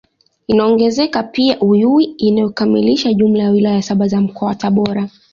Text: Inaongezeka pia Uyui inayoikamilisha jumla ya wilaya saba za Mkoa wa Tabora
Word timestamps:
Inaongezeka 0.47 1.23
pia 1.23 1.59
Uyui 1.59 2.03
inayoikamilisha 2.03 3.13
jumla 3.13 3.43
ya 3.43 3.49
wilaya 3.49 3.81
saba 3.81 4.07
za 4.07 4.21
Mkoa 4.21 4.47
wa 4.47 4.55
Tabora 4.55 5.09